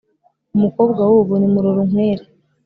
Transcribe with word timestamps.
umukobwa 0.55 1.01
w'ubu 1.11 1.33
ni 1.37 1.47
murorunkwere 1.53 2.23